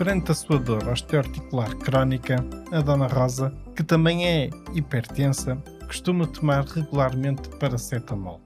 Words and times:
Perante 0.00 0.32
a 0.32 0.34
sua 0.34 0.58
dor 0.58 0.88
osteoarticular 0.88 1.76
crónica, 1.76 2.36
a 2.72 2.80
Dona 2.80 3.06
Rosa, 3.06 3.52
que 3.76 3.84
também 3.84 4.26
é 4.26 4.48
hipertensa, 4.72 5.62
costuma 5.86 6.26
tomar 6.26 6.64
regularmente 6.64 7.50
paracetamol. 7.58 8.40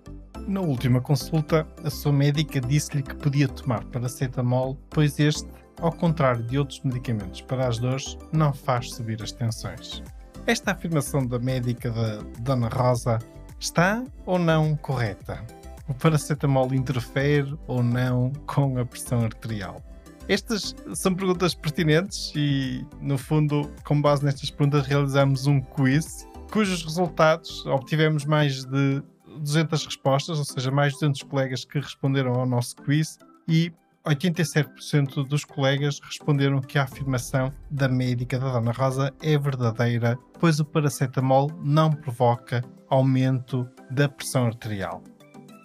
Na 0.49 0.61
última 0.61 1.01
consulta, 1.01 1.65
a 1.85 1.91
sua 1.91 2.13
médica 2.13 2.61
disse-lhe 2.61 3.05
que 3.05 3.15
podia 3.15 3.47
tomar 3.47 3.85
paracetamol, 3.85 4.77
pois 4.91 5.21
este, 5.21 5.49
ao 5.81 5.93
contrário 5.93 6.43
de 6.43 6.59
outros 6.59 6.81
medicamentos 6.81 7.41
para 7.43 7.69
as 7.69 7.79
dores, 7.79 8.19
não 8.33 8.53
faz 8.53 8.93
subir 8.93 9.23
as 9.23 9.31
tensões. 9.31 10.03
Esta 10.49 10.73
afirmação 10.73 11.25
da 11.25 11.39
médica 11.39 11.89
da 11.89 12.17
Dona 12.41 12.67
Rosa 12.67 13.21
está 13.61 14.03
ou 14.27 14.41
não 14.41 14.75
correta? 14.75 15.41
O 15.87 15.95
paracetamol 15.95 16.75
interfere 16.75 17.57
ou 17.69 17.81
não 17.81 18.33
com 18.45 18.77
a 18.77 18.85
pressão 18.85 19.21
arterial? 19.21 19.81
Estas 20.29 20.75
são 20.95 21.15
perguntas 21.15 21.55
pertinentes 21.55 22.33
e, 22.35 22.87
no 23.01 23.19
fundo, 23.19 23.71
com 23.85 24.01
base 24.01 24.25
nestas 24.25 24.51
perguntas, 24.51 24.87
realizamos 24.87 25.47
um 25.47 25.61
quiz 25.61 26.27
cujos 26.55 26.85
resultados 26.85 27.67
obtivemos 27.67 28.25
mais 28.25 28.65
de 28.65 29.03
200 29.41 29.87
respostas, 29.87 30.39
ou 30.39 30.45
seja, 30.45 30.71
mais 30.71 30.93
de 30.93 31.01
200 31.01 31.23
colegas 31.25 31.65
que 31.65 31.81
responderam 31.81 32.33
ao 32.35 32.47
nosso 32.47 32.77
quiz 32.77 33.19
e 33.49 33.73
87% 34.07 35.27
dos 35.27 35.45
colegas 35.45 35.99
responderam 36.01 36.61
que 36.61 36.79
a 36.79 36.85
afirmação 36.85 37.53
da 37.69 37.89
médica 37.89 38.39
da 38.39 38.53
Dona 38.53 38.71
Rosa 38.71 39.13
é 39.21 39.37
verdadeira, 39.37 40.17
pois 40.39 40.61
o 40.61 40.65
paracetamol 40.65 41.51
não 41.61 41.91
provoca 41.91 42.63
aumento 42.89 43.69
da 43.91 44.09
pressão 44.09 44.47
arterial. 44.47 45.03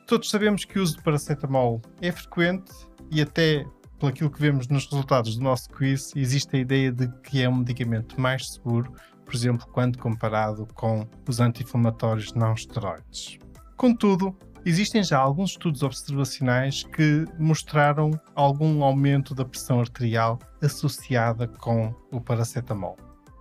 Todos 0.07 0.31
sabemos 0.31 0.66
que 0.66 0.79
o 0.79 0.81
uso 0.81 0.97
de 0.97 1.03
paracetamol 1.03 1.83
é 2.01 2.11
frequente 2.11 2.71
e 3.11 3.21
até 3.21 3.63
pelo 4.00 4.11
aquilo 4.11 4.31
que 4.31 4.42
vemos 4.42 4.67
nos 4.69 4.86
resultados 4.86 5.36
do 5.36 5.44
nosso 5.44 5.69
quiz, 5.69 6.14
existe 6.16 6.55
a 6.55 6.59
ideia 6.59 6.92
de 6.92 7.08
que 7.22 7.44
é 7.44 7.50
um 7.50 7.58
medicamento 7.58 8.19
mais 8.19 8.50
seguro, 8.50 8.94
por 9.25 9.36
exemplo, 9.36 9.67
quando 9.67 9.97
comparado 9.97 10.66
com 10.73 11.06
os 11.28 11.39
anti-inflamatórios 11.39 12.33
não 12.33 12.53
esteroides. 12.53 13.38
Contudo, 13.75 14.36
existem 14.66 15.03
já 15.03 15.19
alguns 15.19 15.52
estudos 15.52 15.83
observacionais 15.83 16.83
que 16.83 17.25
mostraram 17.38 18.11
algum 18.33 18.83
aumento 18.83 19.36
da 19.36 19.45
pressão 19.45 19.81
arterial 19.81 20.39
associada 20.61 21.47
com 21.47 21.94
o 22.11 22.22
paracetamol. 22.22 22.97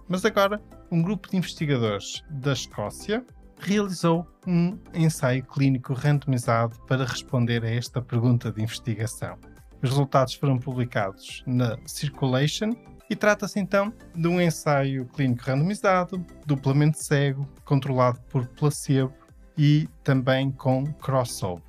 Mas 0.09 0.25
agora, 0.25 0.61
um 0.91 1.03
grupo 1.03 1.29
de 1.29 1.37
investigadores 1.37 2.23
da 2.31 2.53
Escócia 2.53 3.25
realizou 3.61 4.27
um 4.47 4.79
ensaio 4.95 5.45
clínico 5.45 5.93
randomizado 5.93 6.79
para 6.87 7.05
responder 7.05 7.65
a 7.65 7.71
esta 7.71 8.01
pergunta 8.01 8.51
de 8.51 8.63
investigação. 8.63 9.37
Os 9.83 9.91
resultados 9.91 10.35
foram 10.35 10.59
publicados 10.59 11.43
na 11.47 11.79
Circulation 11.87 12.73
e 13.09 13.15
trata-se 13.15 13.61
então 13.61 13.93
de 14.15 14.27
um 14.29 14.41
ensaio 14.41 15.07
clínico 15.07 15.45
randomizado, 15.45 16.25
duplamente 16.45 17.03
cego, 17.03 17.49
controlado 17.65 18.21
por 18.23 18.47
placebo 18.49 19.13
e 19.57 19.89
também 20.03 20.51
com 20.51 20.85
crossover. 20.95 21.63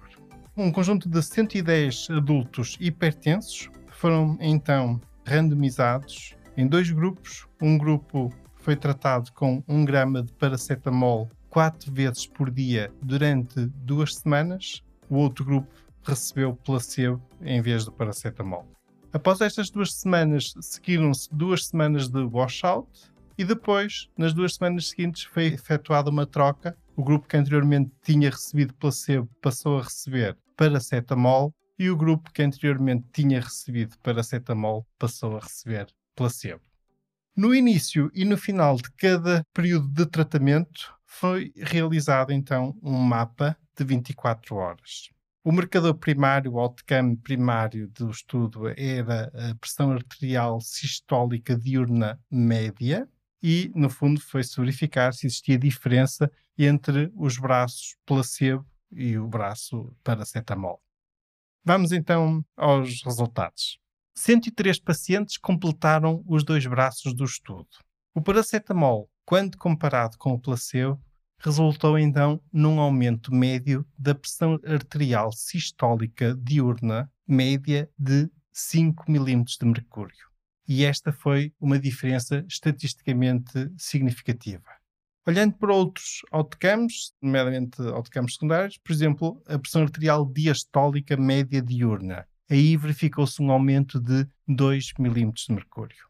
Um 0.58 0.72
conjunto 0.72 1.08
de 1.08 1.22
110 1.22 2.10
adultos 2.10 2.78
hipertensos 2.80 3.70
foram 3.90 4.38
então 4.42 5.00
randomizados 5.26 6.36
em 6.58 6.68
dois 6.68 6.92
grupos. 6.92 7.48
Um 7.62 7.78
grupo 7.78 8.34
foi 8.56 8.76
tratado 8.76 9.32
com 9.34 9.64
1 9.68 9.86
grama 9.86 10.24
de 10.24 10.34
paracetamol 10.34 11.30
quatro 11.50 11.92
vezes 11.94 12.28
por 12.28 12.52
dia 12.52 12.92
durante 13.02 13.66
duas 13.68 14.16
semanas. 14.16 14.84
O 15.10 15.16
outro 15.16 15.46
grupo 15.46 15.74
recebeu 16.10 16.56
placebo 16.56 17.22
em 17.42 17.62
vez 17.62 17.86
do 17.86 17.92
paracetamol. 17.92 18.68
Após 19.12 19.42
estas 19.42 19.70
duas 19.70 19.94
semanas, 19.94 20.54
seguiram-se 20.62 21.28
duas 21.34 21.66
semanas 21.66 22.10
de 22.10 22.22
washout 22.24 22.90
e 23.38 23.46
depois, 23.46 24.10
nas 24.18 24.34
duas 24.34 24.56
semanas 24.56 24.90
seguintes, 24.90 25.24
foi 25.24 25.46
efetuada 25.46 26.10
uma 26.10 26.26
troca. 26.26 26.78
O 26.96 27.04
grupo 27.04 27.28
que 27.28 27.38
anteriormente 27.38 27.92
tinha 28.04 28.30
recebido 28.30 28.74
placebo 28.74 29.30
passou 29.42 29.80
a 29.80 29.84
receber 29.84 30.38
paracetamol 30.58 31.54
e 31.80 31.90
o 31.90 31.96
grupo 31.96 32.32
que 32.34 32.44
anteriormente 32.44 33.06
tinha 33.14 33.40
recebido 33.40 33.98
paracetamol 34.00 34.86
passou 35.00 35.38
a 35.38 35.40
receber 35.40 35.88
placebo. 36.16 36.62
No 37.36 37.56
início 37.56 38.12
e 38.14 38.26
no 38.26 38.36
final 38.36 38.76
de 38.76 38.92
cada 38.92 39.46
período 39.54 39.88
de 39.88 40.06
tratamento, 40.06 40.94
foi 41.06 41.54
realizado 41.56 42.34
então 42.34 42.78
um 42.84 42.98
mapa 42.98 43.58
de 43.78 43.86
24 43.86 44.56
horas. 44.58 45.10
O 45.42 45.54
marcador 45.54 45.96
primário, 45.96 46.54
o 46.54 46.60
outcome 46.60 47.16
primário 47.16 47.88
do 47.90 48.10
estudo 48.12 48.68
era 48.76 49.32
a 49.34 49.56
pressão 49.56 49.92
arterial 49.94 50.60
sistólica 50.60 51.58
diurna 51.58 52.20
média 52.30 53.08
e, 53.42 53.72
no 53.74 53.90
fundo, 53.90 54.20
foi-se 54.20 54.60
verificar 54.60 55.14
se 55.14 55.28
existia 55.28 55.58
diferença 55.58 56.30
entre 56.58 57.10
os 57.16 57.38
braços 57.38 57.96
placebo 58.06 58.66
e 58.92 59.18
o 59.18 59.28
braço 59.28 59.96
paracetamol. 60.04 60.82
Vamos 61.64 61.94
então 61.94 62.44
aos 62.58 63.02
resultados. 63.02 63.80
103 64.16 64.80
pacientes 64.82 65.38
completaram 65.38 66.22
os 66.28 66.44
dois 66.44 66.66
braços 66.66 67.14
do 67.14 67.24
estudo. 67.24 67.70
O 68.14 68.22
paracetamol, 68.22 69.10
quando 69.24 69.58
comparado 69.58 70.18
com 70.18 70.34
o 70.34 70.40
placebo, 70.40 71.02
resultou 71.40 71.98
então 71.98 72.42
num 72.52 72.80
aumento 72.80 73.34
médio 73.34 73.86
da 73.98 74.14
pressão 74.14 74.60
arterial 74.66 75.32
sistólica 75.32 76.36
diurna 76.36 77.10
média 77.28 77.90
de 77.98 78.30
5 78.52 79.10
mm 79.10 79.44
de 79.60 79.66
mercúrio. 79.66 80.30
E 80.68 80.84
esta 80.84 81.12
foi 81.12 81.54
uma 81.60 81.80
diferença 81.80 82.46
estatisticamente 82.48 83.72
significativa. 83.78 84.70
Olhando 85.26 85.54
para 85.54 85.74
outros 85.74 86.22
outcomes, 86.32 87.14
nomeadamente 87.22 87.82
outcomes 87.82 88.34
secundários, 88.34 88.78
por 88.78 88.92
exemplo, 88.92 89.42
a 89.48 89.58
pressão 89.58 89.84
arterial 89.84 90.26
diastólica 90.26 91.16
média 91.16 91.62
diurna, 91.62 92.28
aí 92.50 92.76
verificou-se 92.76 93.42
um 93.42 93.52
aumento 93.52 94.00
de 94.00 94.28
2 94.48 94.94
mm 94.98 95.32
de 95.32 95.54
mercúrio. 95.54 96.10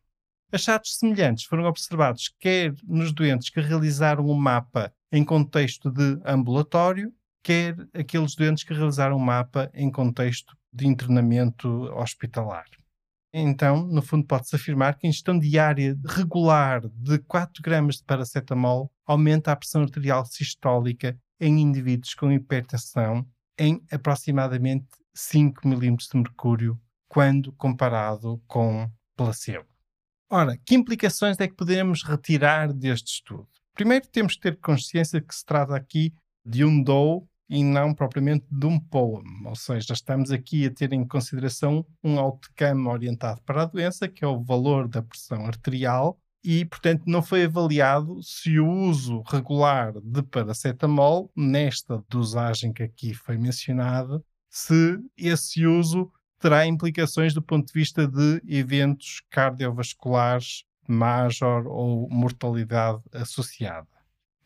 Achados 0.51 0.97
semelhantes 0.97 1.46
foram 1.46 1.66
observados 1.66 2.34
quer 2.40 2.73
nos 2.84 3.13
doentes 3.13 3.50
que 3.50 3.59
realizaram 3.59 4.25
o 4.25 4.31
um 4.34 4.40
mapa 4.40 4.91
em 5.12 5.24
contexto 5.24 5.92
de 5.92 6.20
ambulatório, 6.25 7.14
quer 7.44 7.75
aqueles 7.94 8.36
doentes 8.36 8.64
que 8.64 8.74
realizaram 8.74 9.16
o 9.16 9.20
mapa 9.20 9.70
em 9.74 9.92
contexto 9.92 10.56
de 10.72 10.88
internamento 10.88 11.68
hospitalar. 11.96 12.66
Então, 13.34 13.86
no 13.86 14.02
fundo, 14.02 14.25
pode-se 14.25 14.56
afirmar 14.56 14.97
que 14.97 15.06
a 15.06 15.09
ingestão 15.09 15.38
diária 15.38 15.96
regular 16.06 16.88
de 16.90 17.20
4 17.20 17.62
gramas 17.62 17.97
de 17.97 18.03
paracetamol 18.03 18.92
aumenta 19.06 19.52
a 19.52 19.56
pressão 19.56 19.84
arterial 19.84 20.25
sistólica 20.25 21.18
em 21.40 21.59
indivíduos 21.62 22.14
com 22.16 22.31
hipertensão 22.31 23.26
em 23.58 23.84
aproximadamente 23.91 24.88
5 25.14 25.67
milímetros 25.67 26.09
de 26.09 26.17
mercúrio, 26.17 26.79
quando 27.08 27.52
comparado 27.53 28.41
com 28.47 28.90
placebo. 29.16 29.67
Ora, 30.29 30.58
que 30.66 30.76
implicações 30.76 31.40
é 31.40 31.47
que 31.47 31.56
podemos 31.56 32.03
retirar 32.03 32.72
deste 32.72 33.14
estudo? 33.16 33.47
Primeiro, 33.79 34.05
temos 34.09 34.35
que 34.35 34.41
ter 34.41 34.58
consciência 34.58 35.22
que 35.22 35.34
se 35.34 35.46
trata 35.46 35.73
aqui 35.73 36.14
de 36.46 36.66
um 36.66 36.84
DOU 36.84 37.26
e 37.49 37.64
não 37.64 37.93
propriamente 37.93 38.46
de 38.52 38.66
um 38.66 38.78
POEM, 38.78 39.23
ou 39.46 39.55
seja, 39.55 39.93
estamos 39.93 40.31
aqui 40.31 40.66
a 40.66 40.70
ter 40.70 40.91
em 40.91 41.08
consideração 41.08 41.85
um 42.03 42.20
outcome 42.20 42.90
orientado 42.90 43.41
para 43.43 43.61
a 43.61 43.66
doença, 43.66 44.09
que 44.09 44.26
é 44.26 44.28
o 44.28 44.43
valor 44.43 44.85
da 44.85 45.02
pressão 45.02 45.46
arterial, 45.46 46.20
e, 46.43 46.66
portanto, 46.66 47.03
não 47.08 47.22
foi 47.22 47.46
avaliado 47.46 48.22
se 48.22 48.59
o 48.59 48.70
uso 48.70 49.23
regular 49.26 49.93
de 50.03 50.23
paracetamol, 50.23 51.32
nesta 51.34 52.03
dosagem 52.09 52.73
que 52.73 52.84
aqui 52.84 53.14
foi 53.14 53.37
mencionada, 53.37 54.22
se 54.49 54.99
esse 55.16 55.66
uso 55.66 56.11
terá 56.37 56.67
implicações 56.67 57.34
do 57.34 57.41
ponto 57.41 57.67
de 57.67 57.79
vista 57.79 58.05
de 58.05 58.41
eventos 58.46 59.22
cardiovasculares 59.29 60.66
major 60.91 61.68
ou 61.68 62.09
mortalidade 62.09 63.02
associada. 63.14 63.88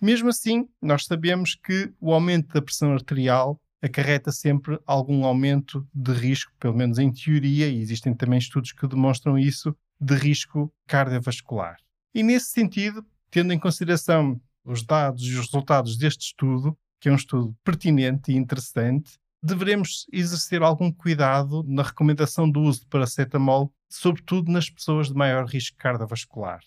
Mesmo 0.02 0.30
assim, 0.30 0.68
nós 0.82 1.06
sabemos 1.06 1.56
que 1.56 1.94
o 2.00 2.14
aumento 2.14 2.54
da 2.54 2.62
pressão 2.62 2.94
arterial 2.94 3.60
acarreta 3.82 4.32
sempre 4.32 4.80
algum 4.86 5.26
aumento 5.26 5.88
de 5.94 6.14
risco, 6.14 6.52
pelo 6.60 6.76
menos 6.76 7.00
em 7.00 7.12
teoria, 7.12 7.68
e 7.68 7.82
existem 7.82 8.14
também 8.14 8.40
estudos 8.40 8.72
que 8.72 8.88
demonstram 8.88 9.38
isso, 9.38 9.76
de 10.00 10.16
risco 10.16 10.74
cardiovascular. 10.88 11.78
E 12.14 12.22
nesse 12.24 12.48
sentido, 12.48 13.06
tendo 13.32 13.54
em 13.54 13.60
consideração 13.60 14.40
os 14.64 14.84
dados 14.84 15.24
e 15.24 15.32
os 15.32 15.46
resultados 15.46 15.98
deste 15.98 16.28
estudo, 16.28 16.78
que 17.00 17.10
é 17.10 17.12
um 17.12 17.16
estudo 17.16 17.56
pertinente 17.64 18.32
e 18.32 18.36
interessante, 18.36 19.20
devemos 19.44 20.08
exercer 20.12 20.64
algum 20.64 20.92
cuidado 20.92 21.64
na 21.68 21.84
recomendação 21.84 22.50
do 22.50 22.62
uso 22.62 22.82
de 22.82 22.88
paracetamol, 22.88 23.74
sobretudo 23.90 24.52
nas 24.52 24.70
pessoas 24.70 25.10
de 25.10 25.14
maior 25.14 25.46
risco 25.46 25.78
cardiovascular. 25.78 26.62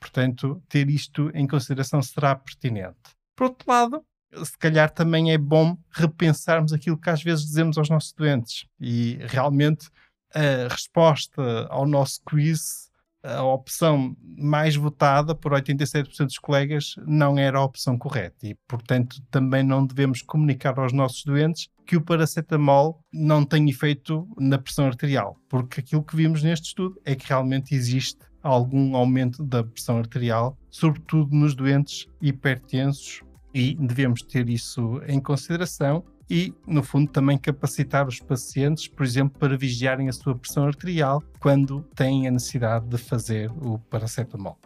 Portanto, 0.00 0.62
ter 0.68 0.88
isto 0.88 1.30
em 1.34 1.46
consideração 1.46 2.02
será 2.02 2.34
pertinente. 2.34 2.96
Por 3.36 3.44
outro 3.44 3.70
lado, 3.70 4.04
se 4.42 4.56
calhar 4.58 4.90
também 4.90 5.32
é 5.32 5.38
bom 5.38 5.76
repensarmos 5.90 6.72
aquilo 6.72 6.98
que 6.98 7.10
às 7.10 7.22
vezes 7.22 7.44
dizemos 7.44 7.78
aos 7.78 7.90
nossos 7.90 8.12
doentes. 8.12 8.66
E 8.80 9.18
realmente 9.28 9.88
a 10.34 10.68
resposta 10.68 11.66
ao 11.68 11.86
nosso 11.86 12.20
quiz, 12.24 12.90
a 13.24 13.42
opção 13.42 14.14
mais 14.36 14.76
votada 14.76 15.34
por 15.34 15.52
87% 15.52 16.26
dos 16.26 16.38
colegas, 16.38 16.94
não 17.06 17.38
era 17.38 17.58
a 17.58 17.64
opção 17.64 17.96
correta. 17.96 18.46
E, 18.46 18.54
portanto, 18.68 19.16
também 19.30 19.62
não 19.62 19.86
devemos 19.86 20.20
comunicar 20.20 20.78
aos 20.78 20.92
nossos 20.92 21.24
doentes 21.24 21.68
que 21.86 21.96
o 21.96 22.02
paracetamol 22.02 23.02
não 23.12 23.44
tem 23.44 23.68
efeito 23.68 24.28
na 24.38 24.58
pressão 24.58 24.86
arterial, 24.86 25.36
porque 25.48 25.80
aquilo 25.80 26.02
que 26.02 26.16
vimos 26.16 26.42
neste 26.42 26.68
estudo 26.68 27.00
é 27.04 27.14
que 27.14 27.28
realmente 27.28 27.74
existe 27.74 28.20
algum 28.42 28.94
aumento 28.94 29.42
da 29.42 29.64
pressão 29.64 29.98
arterial, 29.98 30.58
sobretudo 30.70 31.34
nos 31.34 31.54
doentes 31.54 32.06
hipertensos 32.20 33.22
e 33.54 33.74
devemos 33.74 34.20
ter 34.22 34.48
isso 34.48 35.00
em 35.06 35.20
consideração 35.20 36.04
e, 36.28 36.54
no 36.66 36.82
fundo, 36.82 37.10
também 37.10 37.36
capacitar 37.36 38.06
os 38.06 38.18
pacientes, 38.18 38.88
por 38.88 39.04
exemplo, 39.04 39.38
para 39.38 39.56
vigiarem 39.56 40.08
a 40.08 40.12
sua 40.12 40.34
pressão 40.34 40.64
arterial 40.66 41.22
quando 41.38 41.82
têm 41.94 42.26
a 42.26 42.30
necessidade 42.30 42.86
de 42.86 42.98
fazer 42.98 43.50
o 43.62 43.78
paracetamol. 43.78 44.58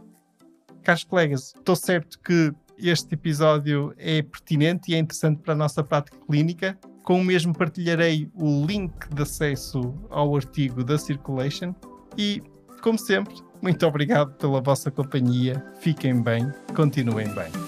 Caros 0.82 1.05
colegas, 1.05 1.52
estou 1.56 1.76
certo 1.76 2.19
que 2.20 2.52
este 2.78 3.14
episódio 3.14 3.93
é 3.99 4.22
pertinente 4.22 4.93
e 4.93 4.94
é 4.94 4.99
interessante 4.99 5.43
para 5.43 5.52
a 5.52 5.56
nossa 5.56 5.82
prática 5.82 6.16
clínica. 6.26 6.78
Com 7.02 7.20
o 7.20 7.25
mesmo 7.25 7.56
partilharei 7.56 8.31
o 8.34 8.64
link 8.64 8.93
de 9.12 9.22
acesso 9.22 9.94
ao 10.11 10.37
artigo 10.37 10.84
da 10.84 10.96
Circulation 10.96 11.75
e, 12.16 12.43
como 12.82 12.99
sempre, 12.99 13.34
muito 13.61 13.84
obrigado 13.87 14.34
pela 14.34 14.61
vossa 14.61 14.90
companhia. 14.90 15.64
Fiquem 15.81 16.22
bem, 16.22 16.52
continuem 16.75 17.28
bem. 17.34 17.67